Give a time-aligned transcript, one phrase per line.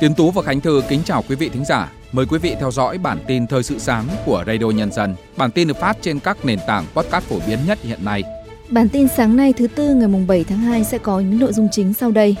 [0.00, 1.92] Tiến Tú và Khánh Thư kính chào quý vị thính giả.
[2.12, 5.14] Mời quý vị theo dõi bản tin thời sự sáng của Radio Nhân dân.
[5.36, 8.22] Bản tin được phát trên các nền tảng podcast phổ biến nhất hiện nay.
[8.68, 11.68] Bản tin sáng nay thứ tư ngày 7 tháng 2 sẽ có những nội dung
[11.72, 12.36] chính sau đây.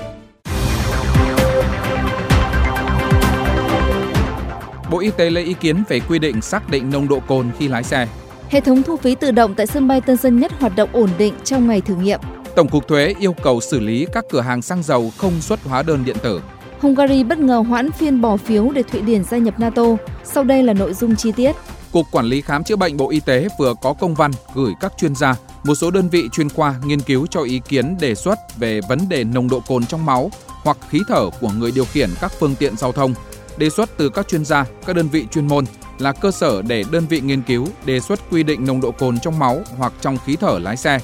[4.90, 7.68] Bộ Y tế lấy ý kiến về quy định xác định nồng độ cồn khi
[7.68, 8.08] lái xe.
[8.48, 11.10] Hệ thống thu phí tự động tại sân bay Tân Sơn Nhất hoạt động ổn
[11.18, 12.20] định trong ngày thử nghiệm.
[12.56, 15.82] Tổng cục Thuế yêu cầu xử lý các cửa hàng xăng dầu không xuất hóa
[15.82, 16.40] đơn điện tử.
[16.80, 19.82] Hungary bất ngờ hoãn phiên bỏ phiếu để Thụy Điển gia nhập NATO.
[20.24, 21.56] Sau đây là nội dung chi tiết.
[21.92, 24.92] Cục Quản lý Khám chữa bệnh Bộ Y tế vừa có công văn gửi các
[24.98, 28.38] chuyên gia, một số đơn vị chuyên khoa nghiên cứu cho ý kiến đề xuất
[28.58, 32.10] về vấn đề nồng độ cồn trong máu hoặc khí thở của người điều khiển
[32.20, 33.14] các phương tiện giao thông.
[33.56, 35.64] Đề xuất từ các chuyên gia, các đơn vị chuyên môn
[35.98, 39.18] là cơ sở để đơn vị nghiên cứu đề xuất quy định nồng độ cồn
[39.18, 40.98] trong máu hoặc trong khí thở lái xe.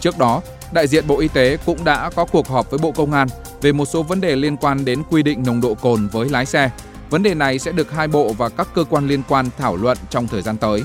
[0.00, 3.12] Trước đó, đại diện Bộ Y tế cũng đã có cuộc họp với Bộ Công
[3.12, 3.28] an
[3.62, 6.46] về một số vấn đề liên quan đến quy định nồng độ cồn với lái
[6.46, 6.70] xe.
[7.10, 9.98] Vấn đề này sẽ được hai bộ và các cơ quan liên quan thảo luận
[10.10, 10.82] trong thời gian tới.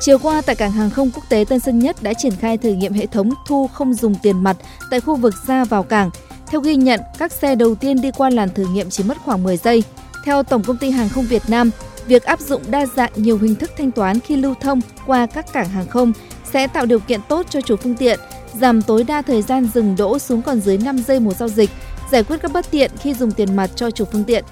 [0.00, 2.72] Chiều qua tại cảng hàng không quốc tế Tân Sơn Nhất đã triển khai thử
[2.72, 4.56] nghiệm hệ thống thu không dùng tiền mặt
[4.90, 6.10] tại khu vực ra vào cảng.
[6.46, 9.42] Theo ghi nhận, các xe đầu tiên đi qua làn thử nghiệm chỉ mất khoảng
[9.42, 9.82] 10 giây.
[10.24, 11.70] Theo Tổng công ty Hàng không Việt Nam,
[12.06, 15.52] việc áp dụng đa dạng nhiều hình thức thanh toán khi lưu thông qua các
[15.52, 16.12] cảng hàng không
[16.52, 18.20] sẽ tạo điều kiện tốt cho chủ phương tiện,
[18.60, 21.70] giảm tối đa thời gian dừng đỗ xuống còn dưới 5 giây một giao dịch,
[22.10, 24.44] giải quyết các bất tiện khi dùng tiền mặt cho chủ phương tiện.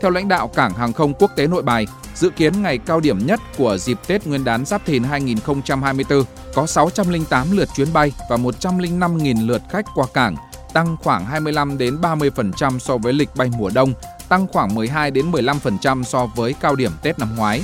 [0.00, 3.26] Theo lãnh đạo Cảng Hàng không Quốc tế Nội Bài, dự kiến ngày cao điểm
[3.26, 8.36] nhất của dịp Tết Nguyên đán Giáp Thìn 2024 có 608 lượt chuyến bay và
[8.36, 10.36] 105.000 lượt khách qua cảng,
[10.72, 13.92] tăng khoảng 25 đến 30% so với lịch bay mùa đông,
[14.28, 17.62] tăng khoảng 12 đến 15% so với cao điểm Tết năm ngoái.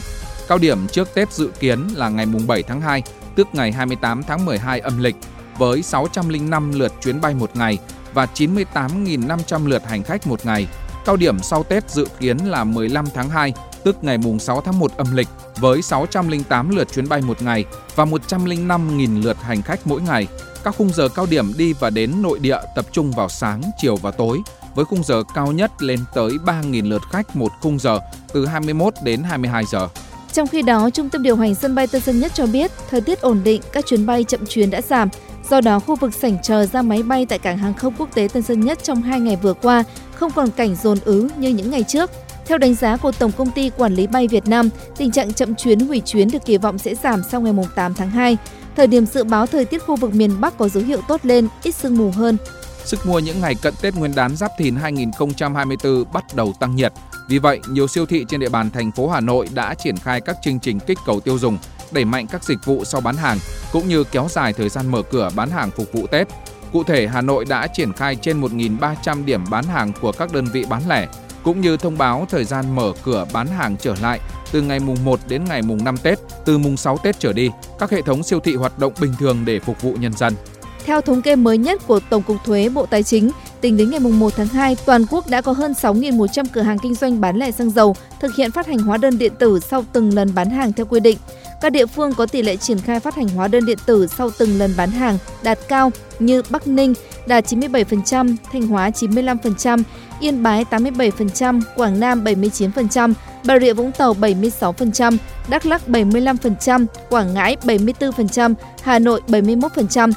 [0.49, 3.03] Cao điểm trước Tết dự kiến là ngày mùng 7 tháng 2,
[3.37, 5.17] tức ngày 28 tháng 12 âm lịch,
[5.59, 7.79] với 605 lượt chuyến bay một ngày
[8.15, 10.67] và 98.500 lượt hành khách một ngày.
[11.05, 13.53] Cao điểm sau Tết dự kiến là 15 tháng 2,
[13.85, 17.65] tức ngày mùng 6 tháng 1 âm lịch, với 608 lượt chuyến bay một ngày
[17.95, 20.27] và 105.000 lượt hành khách mỗi ngày.
[20.65, 23.97] Các khung giờ cao điểm đi và đến nội địa tập trung vào sáng, chiều
[23.97, 24.39] và tối,
[24.75, 28.01] với khung giờ cao nhất lên tới 3.000 lượt khách một khung giờ
[28.33, 29.89] từ 21 đến 22 giờ.
[30.33, 33.01] Trong khi đó, Trung tâm điều hành sân bay Tân Sơn Nhất cho biết, thời
[33.01, 35.09] tiết ổn định, các chuyến bay chậm chuyến đã giảm.
[35.51, 38.29] Do đó, khu vực sảnh chờ ra máy bay tại cảng hàng không quốc tế
[38.33, 39.85] Tân Sơn Nhất trong hai ngày vừa qua
[40.15, 42.11] không còn cảnh dồn ứ như những ngày trước.
[42.47, 45.55] Theo đánh giá của Tổng công ty Quản lý bay Việt Nam, tình trạng chậm
[45.55, 48.37] chuyến hủy chuyến được kỳ vọng sẽ giảm sau ngày 8 tháng 2.
[48.77, 51.49] Thời điểm dự báo thời tiết khu vực miền Bắc có dấu hiệu tốt lên,
[51.63, 52.37] ít sương mù hơn.
[52.85, 56.93] Sức mua những ngày cận Tết Nguyên đán Giáp Thìn 2024 bắt đầu tăng nhiệt.
[57.29, 60.21] Vì vậy, nhiều siêu thị trên địa bàn thành phố Hà Nội đã triển khai
[60.21, 61.59] các chương trình kích cầu tiêu dùng,
[61.93, 63.39] đẩy mạnh các dịch vụ sau bán hàng,
[63.73, 66.29] cũng như kéo dài thời gian mở cửa bán hàng phục vụ Tết.
[66.73, 70.45] Cụ thể, Hà Nội đã triển khai trên 1.300 điểm bán hàng của các đơn
[70.53, 71.07] vị bán lẻ,
[71.43, 74.21] cũng như thông báo thời gian mở cửa bán hàng trở lại
[74.53, 77.51] từ ngày mùng 1 đến ngày mùng 5 Tết, từ mùng 6 Tết trở đi,
[77.79, 80.35] các hệ thống siêu thị hoạt động bình thường để phục vụ nhân dân.
[80.85, 83.31] Theo thống kê mới nhất của Tổng cục Thuế Bộ Tài chính,
[83.61, 86.95] tính đến ngày 1 tháng 2, toàn quốc đã có hơn 6.100 cửa hàng kinh
[86.95, 90.15] doanh bán lẻ xăng dầu thực hiện phát hành hóa đơn điện tử sau từng
[90.15, 91.19] lần bán hàng theo quy định.
[91.61, 94.31] Các địa phương có tỷ lệ triển khai phát hành hóa đơn điện tử sau
[94.39, 96.95] từng lần bán hàng đạt cao như Bắc Ninh
[97.27, 99.83] đạt 97%, Thanh Hóa 95%,
[100.21, 103.13] Yên Bái 87%, Quảng Nam 79%,
[103.47, 105.17] Bà Rịa Vũng Tàu 76%,
[105.49, 110.13] Đắk Lắk 75%, Quảng Ngãi 74%, Hà Nội 71%.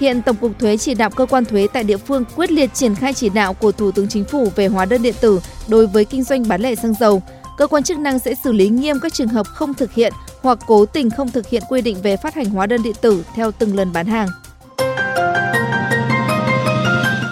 [0.00, 2.94] Hiện Tổng cục Thuế chỉ đạo cơ quan thuế tại địa phương quyết liệt triển
[2.94, 6.04] khai chỉ đạo của Thủ tướng Chính phủ về hóa đơn điện tử đối với
[6.04, 7.22] kinh doanh bán lẻ xăng dầu.
[7.56, 10.12] Cơ quan chức năng sẽ xử lý nghiêm các trường hợp không thực hiện
[10.44, 13.24] hoặc cố tình không thực hiện quy định về phát hành hóa đơn điện tử
[13.34, 14.28] theo từng lần bán hàng.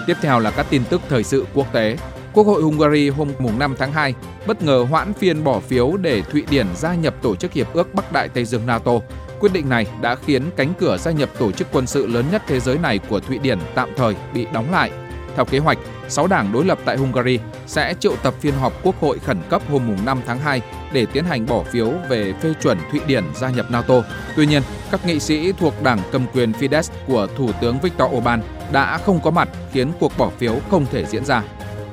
[0.07, 1.97] Tiếp theo là các tin tức thời sự quốc tế.
[2.33, 4.13] Quốc hội Hungary hôm 5 tháng 2
[4.47, 7.93] bất ngờ hoãn phiên bỏ phiếu để Thụy Điển gia nhập Tổ chức Hiệp ước
[7.93, 8.91] Bắc Đại Tây Dương NATO.
[9.39, 12.41] Quyết định này đã khiến cánh cửa gia nhập tổ chức quân sự lớn nhất
[12.47, 14.91] thế giới này của Thụy Điển tạm thời bị đóng lại.
[15.35, 15.77] Theo kế hoạch,
[16.09, 19.61] 6 đảng đối lập tại Hungary sẽ triệu tập phiên họp quốc hội khẩn cấp
[19.71, 20.61] hôm 5 tháng 2
[20.93, 24.01] để tiến hành bỏ phiếu về phê chuẩn Thụy Điển gia nhập NATO.
[24.35, 24.61] Tuy nhiên,
[24.91, 29.19] các nghị sĩ thuộc đảng cầm quyền Fidesz của Thủ tướng Viktor Orbán đã không
[29.19, 31.43] có mặt khiến cuộc bỏ phiếu không thể diễn ra.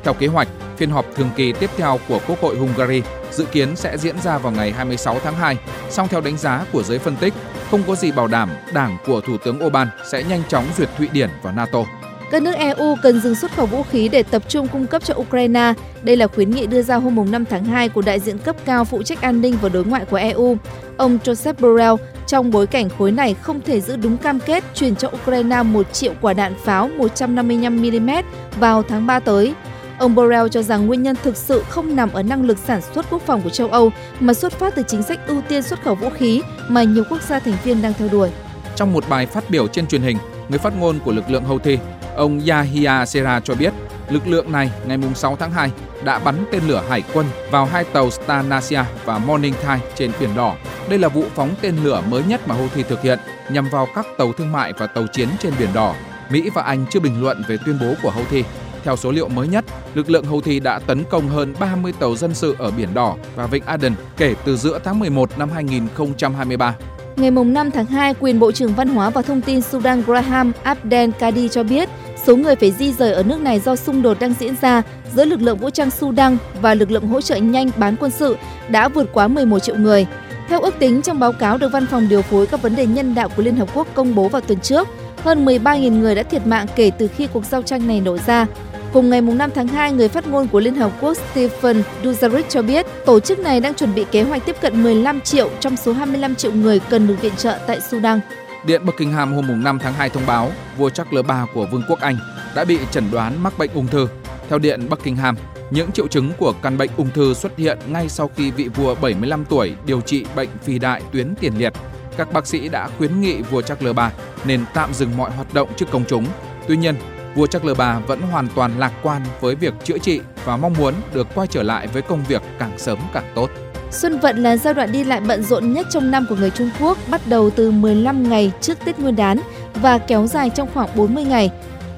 [0.04, 3.76] Theo kế hoạch, phiên họp thường kỳ tiếp theo của Quốc hội Hungary dự kiến
[3.76, 5.56] sẽ diễn ra vào ngày 26 tháng 2,
[5.90, 7.34] song theo đánh giá của giới phân tích,
[7.70, 11.08] không có gì bảo đảm đảng của Thủ tướng Orbán sẽ nhanh chóng duyệt Thụy
[11.12, 11.99] Điển vào NATO.
[12.30, 15.14] Các nước EU cần dừng xuất khẩu vũ khí để tập trung cung cấp cho
[15.16, 15.72] Ukraine.
[16.02, 18.84] Đây là khuyến nghị đưa ra hôm 5 tháng 2 của đại diện cấp cao
[18.84, 20.56] phụ trách an ninh và đối ngoại của EU,
[20.96, 21.94] ông Joseph Borrell,
[22.26, 25.92] trong bối cảnh khối này không thể giữ đúng cam kết chuyển cho Ukraine 1
[25.92, 28.22] triệu quả đạn pháo 155mm
[28.58, 29.54] vào tháng 3 tới.
[29.98, 33.06] Ông Borrell cho rằng nguyên nhân thực sự không nằm ở năng lực sản xuất
[33.10, 33.90] quốc phòng của châu Âu
[34.20, 37.22] mà xuất phát từ chính sách ưu tiên xuất khẩu vũ khí mà nhiều quốc
[37.22, 38.30] gia thành viên đang theo đuổi.
[38.76, 40.18] Trong một bài phát biểu trên truyền hình,
[40.48, 41.78] người phát ngôn của lực lượng Houthi,
[42.20, 43.72] ông Yahya Sera cho biết
[44.10, 45.70] lực lượng này ngày 6 tháng 2
[46.04, 50.30] đã bắn tên lửa hải quân vào hai tàu Stanasia và Morning Tide trên Biển
[50.36, 50.54] Đỏ.
[50.88, 53.18] Đây là vụ phóng tên lửa mới nhất mà Houthi thực hiện
[53.50, 55.94] nhằm vào các tàu thương mại và tàu chiến trên Biển Đỏ.
[56.30, 58.44] Mỹ và Anh chưa bình luận về tuyên bố của Houthi.
[58.84, 59.64] Theo số liệu mới nhất,
[59.94, 63.46] lực lượng Houthi đã tấn công hơn 30 tàu dân sự ở Biển Đỏ và
[63.46, 66.74] Vịnh Aden kể từ giữa tháng 11 năm 2023.
[67.20, 71.10] Ngày 5 tháng 2, quyền Bộ trưởng Văn hóa và Thông tin Sudan Graham Abdel
[71.18, 71.88] Kadi cho biết
[72.24, 74.82] số người phải di rời ở nước này do xung đột đang diễn ra
[75.14, 78.36] giữa lực lượng vũ trang Sudan và lực lượng hỗ trợ nhanh bán quân sự
[78.68, 80.06] đã vượt quá 11 triệu người.
[80.48, 83.14] Theo ước tính trong báo cáo được Văn phòng điều phối các vấn đề nhân
[83.14, 86.46] đạo của Liên Hợp Quốc công bố vào tuần trước, hơn 13.000 người đã thiệt
[86.46, 88.46] mạng kể từ khi cuộc giao tranh này nổ ra.
[88.92, 92.62] Cùng ngày 5 tháng 2, người phát ngôn của Liên Hợp Quốc Stephen Dujarric cho
[92.62, 95.92] biết tổ chức này đang chuẩn bị kế hoạch tiếp cận 15 triệu trong số
[95.92, 98.20] 25 triệu người cần được viện trợ tại Sudan.
[98.66, 102.16] Điện Buckingham hôm 5 tháng 2 thông báo vua Charles III của Vương quốc Anh
[102.54, 104.08] đã bị chẩn đoán mắc bệnh ung thư.
[104.48, 105.36] Theo Điện Buckingham,
[105.70, 108.94] những triệu chứng của căn bệnh ung thư xuất hiện ngay sau khi vị vua
[108.94, 111.72] 75 tuổi điều trị bệnh phi đại tuyến tiền liệt.
[112.16, 114.06] Các bác sĩ đã khuyến nghị vua Charles III
[114.44, 116.26] nên tạm dừng mọi hoạt động trước công chúng.
[116.68, 116.94] Tuy nhiên,
[117.34, 120.94] vua Charles III vẫn hoàn toàn lạc quan với việc chữa trị và mong muốn
[121.14, 123.50] được quay trở lại với công việc càng sớm càng tốt.
[123.90, 126.70] Xuân vận là giai đoạn đi lại bận rộn nhất trong năm của người Trung
[126.80, 129.40] Quốc, bắt đầu từ 15 ngày trước Tết Nguyên đán
[129.74, 131.50] và kéo dài trong khoảng 40 ngày.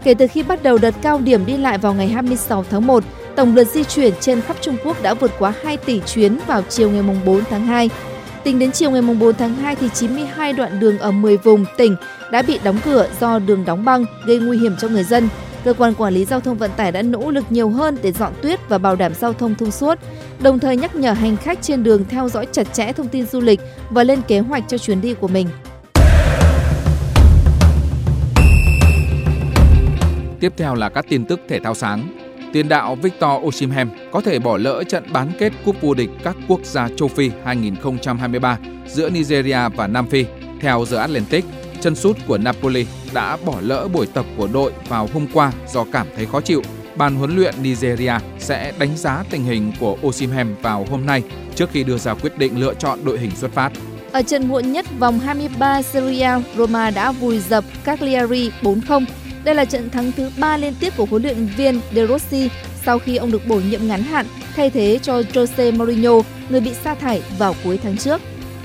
[0.05, 3.05] Kể từ khi bắt đầu đợt cao điểm đi lại vào ngày 26 tháng 1,
[3.37, 6.63] tổng lượt di chuyển trên khắp Trung Quốc đã vượt quá 2 tỷ chuyến vào
[6.69, 7.91] chiều ngày 4 tháng 2.
[8.45, 11.97] Tính đến chiều ngày 4 tháng 2 thì 92 đoạn đường ở 10 vùng tỉnh
[12.33, 15.29] đã bị đóng cửa do đường đóng băng gây nguy hiểm cho người dân.
[15.65, 18.33] Cơ quan quản lý giao thông vận tải đã nỗ lực nhiều hơn để dọn
[18.43, 19.99] tuyết và bảo đảm giao thông thông suốt,
[20.43, 23.41] đồng thời nhắc nhở hành khách trên đường theo dõi chặt chẽ thông tin du
[23.41, 25.49] lịch và lên kế hoạch cho chuyến đi của mình.
[30.41, 32.19] Tiếp theo là các tin tức thể thao sáng.
[32.53, 36.37] Tiền đạo Victor Osimhen có thể bỏ lỡ trận bán kết cúp vô địch các
[36.49, 40.25] quốc gia châu Phi 2023 giữa Nigeria và Nam Phi.
[40.61, 41.45] Theo The Atlantic,
[41.83, 45.85] chân sút của Napoli đã bỏ lỡ buổi tập của đội vào hôm qua do
[45.93, 46.63] cảm thấy khó chịu.
[46.97, 51.23] Ban huấn luyện Nigeria sẽ đánh giá tình hình của Osimhen vào hôm nay
[51.55, 53.73] trước khi đưa ra quyết định lựa chọn đội hình xuất phát.
[54.13, 59.05] Ở trận muộn nhất vòng 23 Serie A, Roma đã vùi dập Cagliari 4-0.
[59.45, 62.51] Đây là trận thắng thứ 3 liên tiếp của huấn luyện viên De Rossi
[62.85, 64.27] sau khi ông được bổ nhiệm ngắn hạn
[64.57, 66.13] thay thế cho Jose Mourinho,
[66.49, 68.21] người bị sa thải vào cuối tháng trước.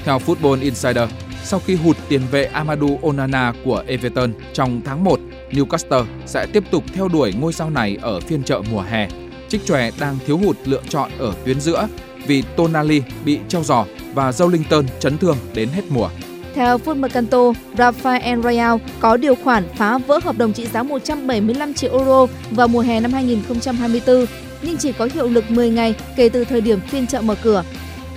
[0.05, 1.09] Theo Football Insider,
[1.47, 5.19] sau khi hụt tiền vệ Amadou Onana của Everton trong tháng 1,
[5.51, 9.07] Newcastle sẽ tiếp tục theo đuổi ngôi sao này ở phiên chợ mùa hè.
[9.49, 11.87] Trích chòe đang thiếu hụt lựa chọn ở tuyến giữa
[12.27, 16.09] vì Tonali bị treo giò và Joelinton chấn thương đến hết mùa.
[16.55, 21.73] Theo Foot Mercanto, Rafael Real có điều khoản phá vỡ hợp đồng trị giá 175
[21.73, 24.25] triệu euro vào mùa hè năm 2024,
[24.61, 27.63] nhưng chỉ có hiệu lực 10 ngày kể từ thời điểm phiên chợ mở cửa.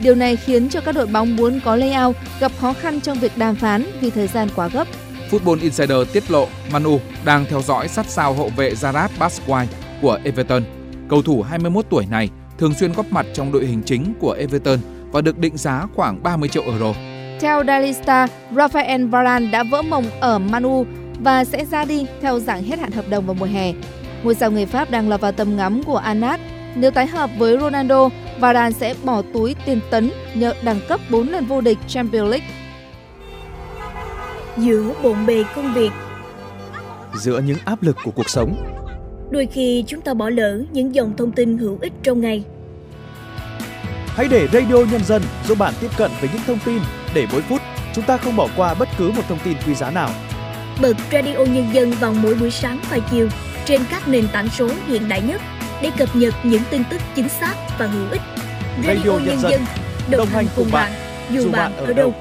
[0.02, 3.32] Điều này khiến cho các đội bóng muốn có layout gặp khó khăn trong việc
[3.36, 4.88] đàm phán vì thời gian quá gấp.
[5.30, 9.68] Football Insider tiết lộ Manu đang theo dõi sát sao hậu vệ Zarat Basquai
[10.02, 10.62] của Everton.
[11.08, 14.78] Cầu thủ 21 tuổi này thường xuyên góp mặt trong đội hình chính của Everton
[15.12, 16.94] và được định giá khoảng 30 triệu euro.
[17.40, 20.84] Theo Daily Star, Rafael Varane đã vỡ mộng ở Manu
[21.22, 23.72] và sẽ ra đi theo dạng hết hạn hợp đồng vào mùa hè.
[24.22, 26.40] Ngôi sao người Pháp đang lọt vào tầm ngắm của Anat.
[26.74, 28.08] Nếu tái hợp với Ronaldo,
[28.40, 32.46] Varane sẽ bỏ túi tiền tấn nhờ đẳng cấp 4 lần vô địch Champions League.
[34.56, 35.90] Giữa bộn bề công việc,
[37.14, 38.56] giữa những áp lực của cuộc sống,
[39.30, 42.44] đôi khi chúng ta bỏ lỡ những dòng thông tin hữu ích trong ngày.
[44.06, 46.78] Hãy để Radio Nhân dân giúp bạn tiếp cận với những thông tin
[47.14, 47.60] để mỗi phút
[47.94, 50.10] chúng ta không bỏ qua bất cứ một thông tin quý giá nào.
[50.82, 53.28] Bật Radio Nhân dân vào mỗi buổi sáng và chiều
[53.64, 55.40] trên các nền tảng số hiện đại nhất
[55.82, 58.20] để cập nhật những tin tức chính xác và hữu ích.
[58.86, 59.60] Radio, Radio Nhân, Nhân dân
[60.10, 60.92] đồng hành cùng bạn,
[61.32, 62.14] dù bạn ở đâu.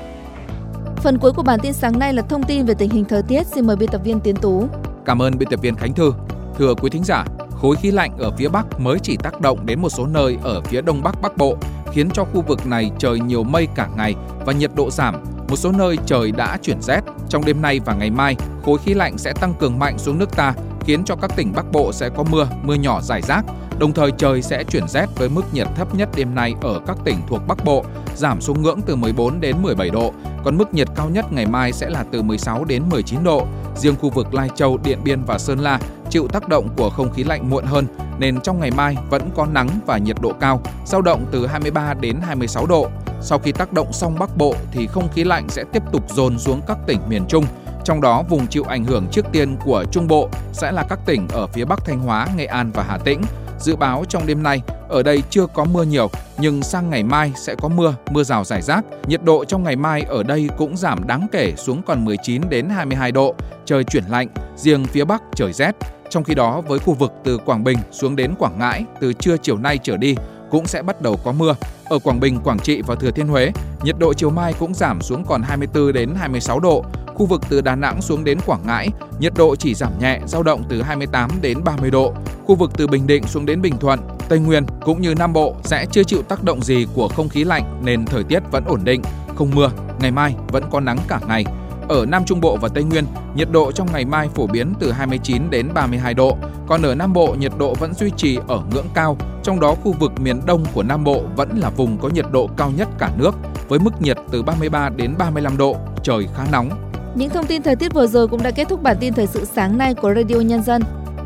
[0.96, 3.48] Phần cuối của bản tin sáng nay là thông tin về tình hình thời tiết.
[3.48, 4.68] Xin mời biên tập viên Tiến Tú.
[5.06, 6.13] Cảm ơn biên tập viên Khánh Thư.
[6.58, 7.25] Thưa quý thính giả,
[7.62, 10.62] khối khí lạnh ở phía Bắc mới chỉ tác động đến một số nơi ở
[10.62, 11.58] phía Đông Bắc Bắc Bộ,
[11.94, 15.16] khiến cho khu vực này trời nhiều mây cả ngày và nhiệt độ giảm.
[15.50, 17.01] Một số nơi trời đã chuyển rét.
[17.30, 18.36] Trong đêm nay và ngày mai,
[18.66, 20.54] khối khí lạnh sẽ tăng cường mạnh xuống nước ta,
[20.89, 23.46] khiến cho các tỉnh Bắc Bộ sẽ có mưa, mưa nhỏ rải rác.
[23.79, 26.98] Đồng thời trời sẽ chuyển rét với mức nhiệt thấp nhất đêm nay ở các
[27.05, 30.88] tỉnh thuộc Bắc Bộ, giảm xuống ngưỡng từ 14 đến 17 độ, còn mức nhiệt
[30.96, 33.48] cao nhất ngày mai sẽ là từ 16 đến 19 độ.
[33.75, 35.79] Riêng khu vực Lai Châu, Điện Biên và Sơn La
[36.10, 37.86] chịu tác động của không khí lạnh muộn hơn
[38.19, 41.93] nên trong ngày mai vẫn có nắng và nhiệt độ cao, dao động từ 23
[41.93, 42.89] đến 26 độ.
[43.22, 46.39] Sau khi tác động xong Bắc Bộ thì không khí lạnh sẽ tiếp tục dồn
[46.39, 47.46] xuống các tỉnh miền Trung.
[47.89, 51.27] Trong đó vùng chịu ảnh hưởng trước tiên của Trung Bộ sẽ là các tỉnh
[51.27, 53.22] ở phía Bắc Thanh Hóa, Nghệ An và Hà Tĩnh.
[53.60, 57.34] Dự báo trong đêm nay, ở đây chưa có mưa nhiều, nhưng sang ngày mai
[57.36, 58.86] sẽ có mưa, mưa rào rải rác.
[59.08, 62.69] Nhiệt độ trong ngày mai ở đây cũng giảm đáng kể xuống còn 19 đến
[62.69, 65.72] 22 độ, trời chuyển lạnh, riêng phía Bắc trời rét.
[66.10, 69.38] Trong khi đó, với khu vực từ Quảng Bình xuống đến Quảng Ngãi, từ trưa
[69.38, 70.15] chiều nay trở đi
[70.51, 71.55] cũng sẽ bắt đầu có mưa.
[71.86, 73.51] Ở Quảng Bình, Quảng Trị và Thừa Thiên Huế,
[73.84, 76.86] nhiệt độ chiều mai cũng giảm xuống còn 24 đến 26 độ.
[77.20, 80.44] Khu vực từ Đà Nẵng xuống đến Quảng Ngãi, nhiệt độ chỉ giảm nhẹ, dao
[80.44, 82.14] động từ 28 đến 30 độ.
[82.46, 84.00] Khu vực từ Bình Định xuống đến Bình Thuận,
[84.30, 87.44] Tây Nguyên cũng như Nam Bộ sẽ chưa chịu tác động gì của không khí
[87.44, 89.02] lạnh nên thời tiết vẫn ổn định,
[89.36, 91.46] không mưa, ngày mai vẫn có nắng cả ngày.
[91.90, 94.92] Ở Nam Trung Bộ và Tây Nguyên, nhiệt độ trong ngày mai phổ biến từ
[94.92, 98.88] 29 đến 32 độ, còn ở Nam Bộ nhiệt độ vẫn duy trì ở ngưỡng
[98.94, 102.26] cao, trong đó khu vực miền Đông của Nam Bộ vẫn là vùng có nhiệt
[102.32, 103.36] độ cao nhất cả nước,
[103.68, 106.88] với mức nhiệt từ 33 đến 35 độ, trời khá nóng.
[107.16, 109.46] Những thông tin thời tiết vừa rồi cũng đã kết thúc bản tin thời sự
[109.46, 110.82] sáng nay của Radio Nhân dân.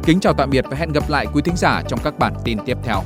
[0.06, 2.58] Kính chào tạm biệt và hẹn gặp lại quý thính giả trong các bản tin
[2.66, 3.04] tiếp theo.